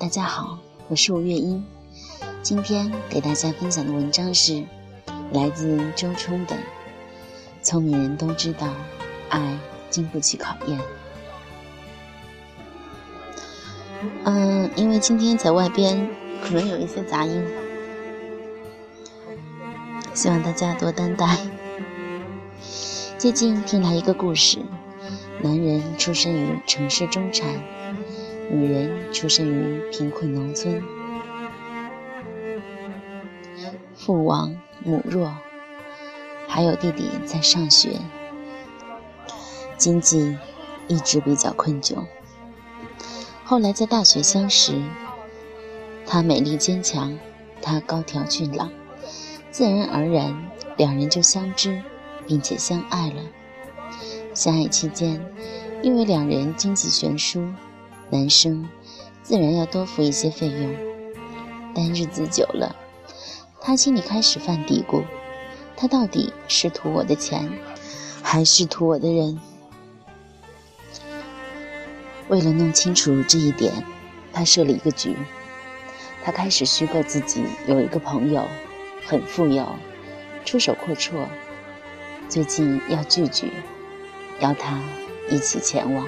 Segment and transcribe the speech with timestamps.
[0.00, 0.56] 大家好，
[0.86, 1.64] 我是吴月英。
[2.40, 4.62] 今天给大家分享的文章是
[5.32, 6.54] 来自周冲的
[7.62, 8.68] 《聪明人都知道，
[9.28, 9.58] 爱
[9.90, 10.78] 经不起考验》。
[14.22, 16.08] 嗯，因为今天在外边
[16.44, 17.44] 可能有一些杂音，
[20.14, 21.36] 希望大家多担待。
[23.18, 24.60] 最近听来一个故事：
[25.42, 27.48] 男人出生于城市中产，
[28.50, 30.82] 女人出生于贫困农村。
[33.94, 35.34] 父亡母弱，
[36.46, 37.98] 还有弟弟在上学，
[39.76, 40.36] 经济
[40.86, 41.96] 一直比较困窘。
[43.44, 44.80] 后来在大学相识，
[46.06, 47.18] 她美丽坚强，
[47.60, 48.70] 他高挑俊朗，
[49.50, 51.82] 自然而然两人就相知，
[52.26, 53.22] 并且相爱了。
[54.32, 55.20] 相爱期间，
[55.82, 57.52] 因为两人经济悬殊，
[58.10, 58.66] 男生
[59.22, 60.74] 自然要多付一些费用，
[61.74, 62.74] 但日子久了。
[63.60, 65.04] 他心里开始犯嘀咕：
[65.76, 67.50] 他到底是图我的钱，
[68.22, 69.38] 还是图我的人？
[72.28, 73.84] 为了弄清楚这一点，
[74.32, 75.14] 他设了一个局。
[76.24, 78.46] 他开始虚构自己有一个朋友，
[79.06, 79.66] 很富有，
[80.46, 81.26] 出手阔绰，
[82.28, 83.52] 最近要聚聚，
[84.40, 84.80] 邀他
[85.30, 86.06] 一起前往。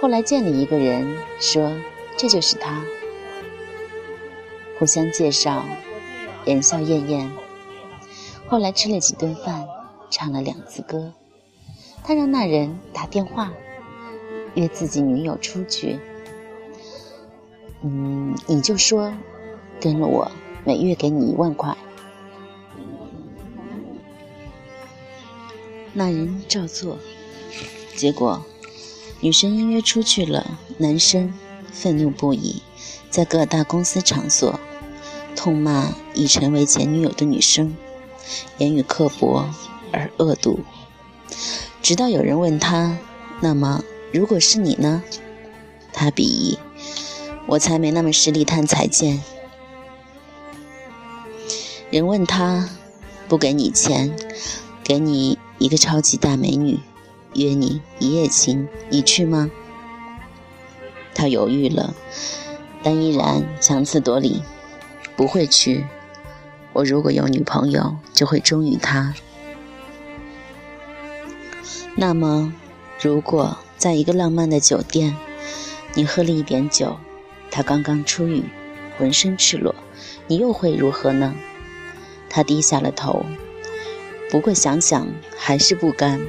[0.00, 1.76] 后来见了一个人，说
[2.16, 2.82] 这就是他，
[4.78, 5.64] 互相介绍。
[6.46, 7.30] 言笑晏晏。
[8.48, 9.68] 后来吃了几顿饭，
[10.08, 11.12] 唱了两次歌。
[12.02, 13.52] 他让那人打电话
[14.54, 15.98] 约自己女友出去。
[17.82, 19.12] 嗯，你就说
[19.78, 20.30] 跟了我，
[20.64, 21.76] 每月给你一万块。
[25.92, 26.96] 那人照做，
[27.94, 28.42] 结果
[29.20, 31.32] 女生因约出去了，男生
[31.72, 32.62] 愤怒不已，
[33.10, 34.58] 在各大公司场所。
[35.36, 37.74] 痛骂已成为前女友的女生，
[38.58, 39.48] 言语刻薄
[39.92, 40.60] 而恶毒。
[41.80, 42.98] 直到有人问他
[43.40, 43.82] ：“那么，
[44.12, 45.02] 如果是你呢？”
[45.92, 46.58] 他鄙夷
[47.46, 49.22] ：“我才没那么实力贪财贱。”
[51.90, 52.68] 人问他
[53.28, 54.14] ：“不给你钱，
[54.84, 56.80] 给你一个超级大美女，
[57.34, 59.50] 约你一夜情，你去吗？”
[61.14, 61.94] 他犹豫了，
[62.82, 64.42] 但依然强词夺理。
[65.16, 65.84] 不会去。
[66.72, 69.14] 我如果有女朋友，就会忠于她。
[71.94, 72.54] 那么，
[73.02, 75.14] 如果在一个浪漫的酒店，
[75.92, 76.96] 你喝了一点酒，
[77.50, 78.44] 他刚刚出狱，
[78.96, 79.74] 浑身赤裸，
[80.26, 81.34] 你又会如何呢？
[82.30, 83.26] 他低下了头，
[84.30, 86.26] 不过想想还是不甘，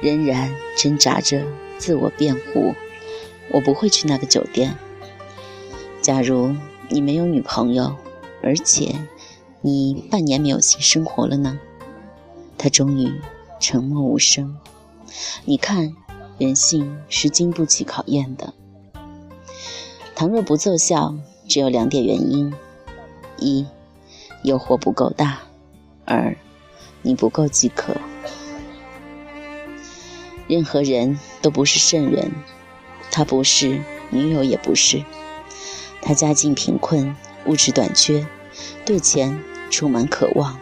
[0.00, 1.44] 仍然挣扎着
[1.78, 2.74] 自我辩护：
[3.50, 4.76] 我不会去那个酒店。
[6.00, 6.54] 假如。
[6.92, 7.94] 你没有女朋友，
[8.42, 9.06] 而且
[9.60, 11.60] 你半年没有性生活了呢。
[12.58, 13.12] 他终于
[13.60, 14.58] 沉默无声。
[15.44, 15.94] 你看，
[16.36, 18.52] 人性是经不起考验的。
[20.16, 21.14] 倘若不奏效，
[21.46, 22.52] 只有两点原因：
[23.38, 23.64] 一，
[24.42, 25.42] 诱惑不够大；
[26.04, 26.36] 二，
[27.02, 27.94] 你不够饥渴。
[30.50, 32.32] 任何人都不是圣人，
[33.12, 33.80] 他不是，
[34.10, 35.04] 女友也不是。
[36.02, 37.14] 他家境贫困，
[37.46, 38.26] 物质短缺，
[38.84, 39.40] 对钱
[39.70, 40.58] 充满渴望。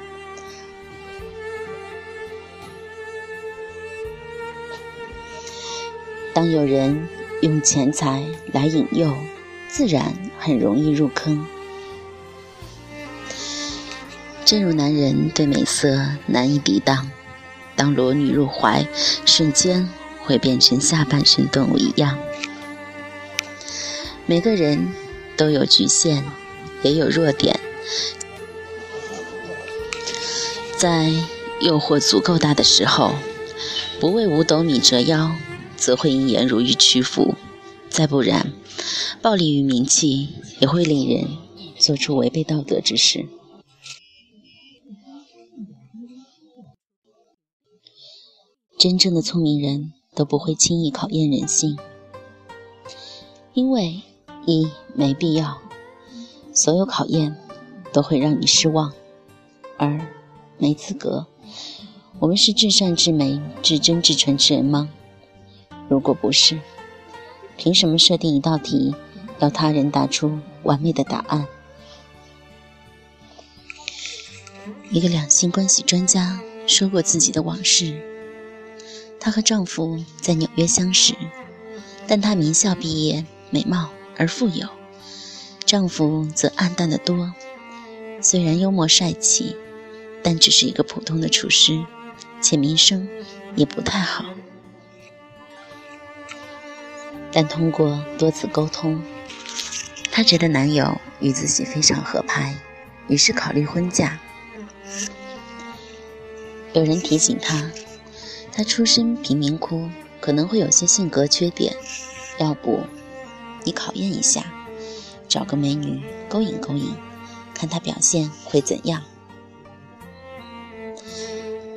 [6.34, 7.08] 当有人
[7.40, 9.16] 用钱财来引诱，
[9.68, 11.46] 自然很容易入坑。
[14.44, 17.10] 正如男人对美色难以抵挡，
[17.78, 18.86] 当裸女入怀，
[19.24, 19.88] 瞬间
[20.22, 22.18] 会变成下半身动物一样。
[24.26, 24.86] 每个人。
[25.38, 26.24] 都有局限，
[26.82, 27.60] 也有弱点。
[30.76, 31.12] 在
[31.60, 33.14] 诱惑足够大的时候，
[34.00, 35.30] 不为五斗米折腰，
[35.76, 37.36] 则会因颜如玉屈服；
[37.88, 38.52] 再不然，
[39.22, 41.28] 暴力与名气也会令人
[41.78, 43.26] 做出违背道德之事。
[48.78, 51.76] 真正的聪明人都不会轻易考验人性，
[53.52, 54.02] 因为。
[54.46, 55.58] 一没必要，
[56.54, 57.36] 所有考验
[57.92, 58.92] 都会让你失望；
[59.76, 60.00] 二
[60.56, 61.26] 没资格，
[62.18, 64.88] 我们是至善至美至真至纯之人吗？
[65.90, 66.58] 如果不是，
[67.58, 68.94] 凭什么设定一道题，
[69.38, 71.46] 要他人答出完美的答案？
[74.90, 78.00] 一个两性关系专家说过自己的往事：
[79.20, 81.14] 她和丈夫在纽约相识，
[82.06, 83.90] 但她名校毕业，美貌。
[84.20, 84.66] 而富有，
[85.64, 87.32] 丈夫则暗淡的多。
[88.20, 89.56] 虽然幽默帅气，
[90.24, 91.84] 但只是一个普通的厨师，
[92.42, 93.08] 且名声
[93.54, 94.24] 也不太好。
[97.30, 99.00] 但通过多次沟通，
[100.10, 102.56] 她觉得男友与自己非常合拍，
[103.06, 104.18] 于是考虑婚嫁。
[106.72, 107.70] 有人提醒她，
[108.58, 109.88] 她出身贫民窟，
[110.20, 111.76] 可能会有些性格缺点，
[112.40, 112.80] 要不
[113.62, 114.52] 你考验一下，
[115.28, 116.92] 找个美女勾引勾引，
[117.54, 119.04] 看她表现会怎样？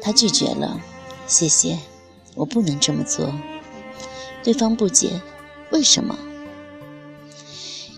[0.02, 0.82] 他拒绝了，
[1.28, 1.78] 谢谢，
[2.34, 3.32] 我不能这么做。
[4.42, 5.22] 对方不解。
[5.70, 6.18] 为什么？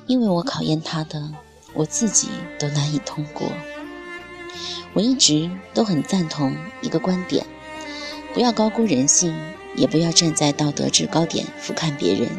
[0.07, 1.31] 因为我考验他的，
[1.73, 2.27] 我自己
[2.59, 3.49] 都难以通过。
[4.91, 7.47] 我一直都很赞同一个观点：
[8.33, 9.35] 不要高估人性，
[9.75, 12.29] 也不要站在道德制高点俯瞰别人。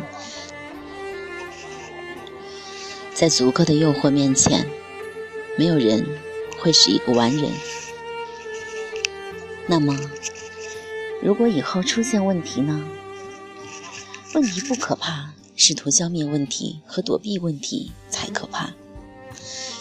[3.15, 4.69] 在足够的诱惑面前，
[5.57, 6.05] 没有人
[6.59, 7.49] 会是一个完人。
[9.69, 9.97] 那么，
[11.23, 12.85] 如果以后出现问题呢？
[14.35, 18.73] 问题不可怕，试图消灭问题和躲避问题才可怕。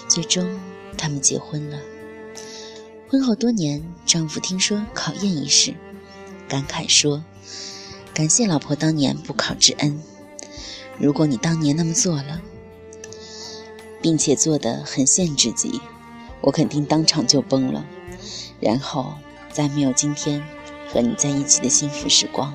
[0.08, 0.60] 最终，
[0.96, 1.80] 他们结婚了。
[3.10, 5.74] 婚后多年，丈夫听说考验一事，
[6.54, 7.24] 感慨说
[8.14, 10.00] ：“感谢老婆当年不考之恩。
[11.00, 12.44] 如果你当年那么做了，
[14.04, 15.82] 并且做得很限制己，
[16.42, 17.84] 我肯定当场就崩了，
[18.60, 19.16] 然后
[19.52, 20.44] 再没有今天
[20.88, 22.54] 和你在一起的幸福时光。”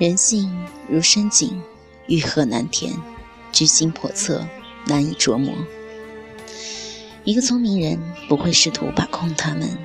[0.00, 1.62] 人性如深井，
[2.06, 2.96] 欲壑难填，
[3.52, 4.48] 居心叵测，
[4.86, 5.52] 难以琢磨。
[7.24, 9.76] 一个聪明人不会试图把控他们，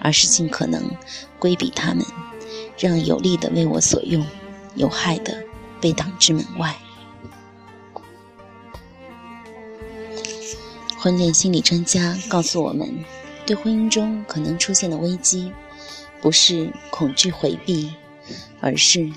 [0.00, 0.90] 而是尽可能
[1.38, 2.04] 规避他们，
[2.78, 4.26] 让有利的为我所用，
[4.74, 5.44] 有害的
[5.80, 6.76] 被挡之门外。
[10.98, 13.04] 婚恋心理专家告诉我们，
[13.46, 15.52] 对婚姻中可能出现的危机，
[16.20, 17.94] 不是恐惧回避，
[18.60, 19.12] 而是。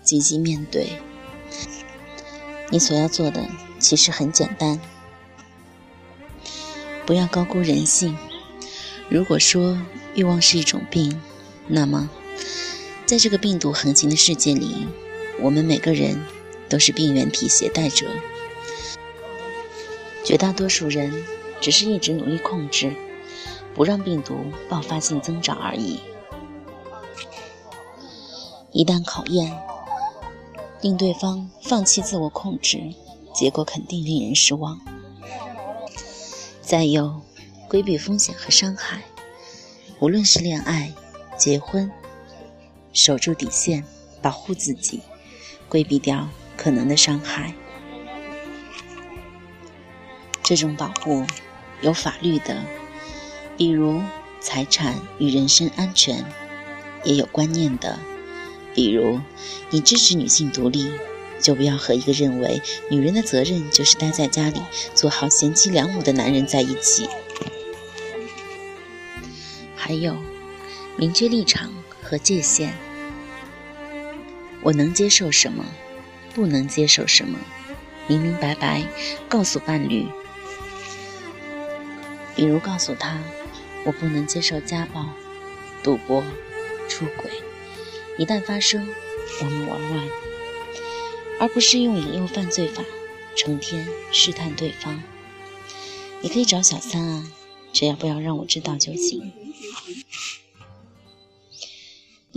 [0.00, 0.88] 积极面对，
[2.70, 3.46] 你所要做的
[3.78, 4.80] 其实很简单，
[7.04, 8.16] 不要高估人性。
[9.10, 9.78] 如果说
[10.18, 11.22] 欲望是一种病，
[11.68, 12.10] 那么
[13.06, 14.88] 在这个病毒横行的世界里，
[15.40, 16.20] 我们每个人
[16.68, 18.08] 都是病原体携带者。
[20.24, 21.24] 绝大多数人
[21.60, 22.92] 只是一直努力控制，
[23.76, 26.00] 不让病毒爆发性增长而已。
[28.72, 29.56] 一旦考验。
[30.80, 32.94] 令对方放弃自我控制，
[33.34, 34.80] 结果肯定令人失望。
[36.62, 37.20] 再有，
[37.68, 39.02] 规避风险和伤害，
[40.00, 40.92] 无论是恋爱、
[41.36, 41.90] 结婚，
[42.92, 43.84] 守住底线，
[44.22, 45.00] 保护自己，
[45.68, 47.52] 规避掉可能的伤害。
[50.44, 51.26] 这种保护
[51.80, 52.62] 有法律的，
[53.56, 54.00] 比如
[54.38, 56.22] 财产与人身安全；
[57.02, 57.98] 也有观念的。
[58.72, 59.20] 比如，
[59.70, 60.92] 你支持女性独立，
[61.40, 64.62] 就不要和一个认为女人的责任就是待在家里
[64.94, 67.08] 做好贤妻良母的男人在一起。
[69.78, 70.16] 还有，
[70.96, 72.74] 明确立场和界限。
[74.60, 75.64] 我能接受什么，
[76.34, 77.38] 不能接受什么，
[78.08, 78.84] 明明白白
[79.28, 80.04] 告诉伴侣。
[82.34, 83.18] 比如告诉他，
[83.84, 85.06] 我不能接受家暴、
[85.82, 86.24] 赌博、
[86.88, 87.30] 出轨。
[88.18, 88.86] 一旦发生，
[89.40, 90.08] 我们玩完，
[91.38, 92.82] 而不是用引诱犯罪法
[93.36, 95.00] 成天试探对方。
[96.20, 97.32] 你可以找小三啊，
[97.72, 99.32] 只要不要让我知道就行。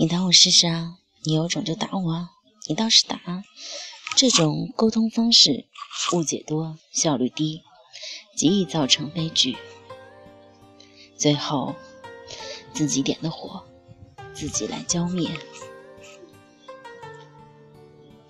[0.02, 2.32] 你打我试试啊，你有种就打我啊，
[2.68, 3.20] 你倒是打。
[4.16, 5.68] 这种沟通方式
[6.12, 7.62] 误解多，效率低，
[8.36, 9.56] 极易造成悲剧。
[11.16, 11.76] 最后，
[12.74, 13.64] 自己点的火，
[14.34, 15.30] 自己来浇灭。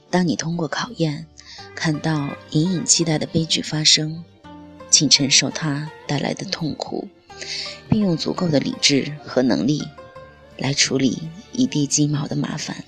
[0.09, 1.25] 当你通过考验
[1.73, 4.25] 看到隐隐期待的悲剧发生，
[4.89, 7.07] 请承受它带来的痛苦，
[7.89, 9.81] 并用足够的理智和能力
[10.57, 11.29] 来处理
[11.61, 12.83] 一地鸡毛的麻烦。